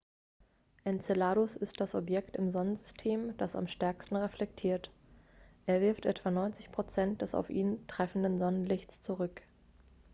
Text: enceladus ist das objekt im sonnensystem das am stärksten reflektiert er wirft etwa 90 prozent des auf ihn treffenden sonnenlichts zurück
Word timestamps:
enceladus 0.83 1.55
ist 1.55 1.79
das 1.79 1.93
objekt 1.93 2.35
im 2.35 2.49
sonnensystem 2.49 3.37
das 3.37 3.55
am 3.55 3.67
stärksten 3.67 4.15
reflektiert 4.15 4.89
er 5.67 5.79
wirft 5.79 6.07
etwa 6.07 6.31
90 6.31 6.71
prozent 6.71 7.21
des 7.21 7.35
auf 7.35 7.51
ihn 7.51 7.85
treffenden 7.85 8.39
sonnenlichts 8.39 9.03
zurück 9.03 9.43